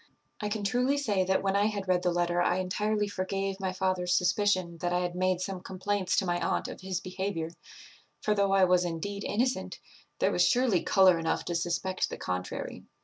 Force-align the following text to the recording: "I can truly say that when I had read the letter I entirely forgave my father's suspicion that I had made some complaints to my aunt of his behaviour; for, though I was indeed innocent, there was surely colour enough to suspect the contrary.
"I 0.39 0.49
can 0.49 0.63
truly 0.63 0.97
say 0.97 1.23
that 1.25 1.43
when 1.43 1.55
I 1.55 1.67
had 1.67 1.87
read 1.87 2.01
the 2.01 2.09
letter 2.11 2.41
I 2.41 2.57
entirely 2.57 3.07
forgave 3.07 3.59
my 3.59 3.71
father's 3.71 4.15
suspicion 4.15 4.79
that 4.79 4.91
I 4.91 5.01
had 5.01 5.13
made 5.13 5.41
some 5.41 5.61
complaints 5.61 6.15
to 6.15 6.25
my 6.25 6.39
aunt 6.43 6.67
of 6.67 6.81
his 6.81 6.99
behaviour; 6.99 7.51
for, 8.19 8.33
though 8.33 8.51
I 8.51 8.63
was 8.63 8.83
indeed 8.83 9.23
innocent, 9.23 9.77
there 10.17 10.31
was 10.31 10.43
surely 10.43 10.81
colour 10.81 11.19
enough 11.19 11.45
to 11.45 11.53
suspect 11.53 12.09
the 12.09 12.17
contrary. 12.17 12.83